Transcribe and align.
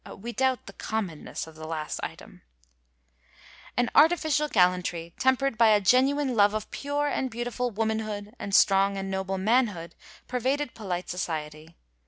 '^ 0.05 0.19
(We 0.19 0.33
doubt 0.33 0.65
the 0.65 0.73
commonness 0.73 1.45
of 1.45 1.53
the 1.55 1.67
last 1.67 1.99
item.) 2.01 2.41
An 3.77 3.91
artificial 3.93 4.47
gallantry 4.47 5.13
temperd 5.19 5.59
by 5.59 5.67
a 5.67 5.79
genuine 5.79 6.33
love 6.35 6.55
of 6.55 6.71
pure 6.71 7.07
and 7.07 7.29
beautiful 7.29 7.69
woman 7.69 7.99
hood 7.99 8.33
and 8.39 8.55
strong 8.55 8.97
and 8.97 9.11
noble 9.11 9.37
manhood, 9.37 9.93
pervaded 10.27 10.73
polite 10.73 11.07
society. 11.07 11.77